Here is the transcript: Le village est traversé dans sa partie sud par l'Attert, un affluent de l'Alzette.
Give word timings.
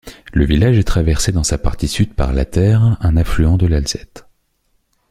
Le 0.33 0.45
village 0.45 0.79
est 0.79 0.83
traversé 0.83 1.31
dans 1.31 1.43
sa 1.43 1.59
partie 1.59 1.87
sud 1.87 2.15
par 2.15 2.33
l'Attert, 2.33 2.97
un 3.01 3.17
affluent 3.17 3.57
de 3.57 3.67
l'Alzette. 3.67 4.25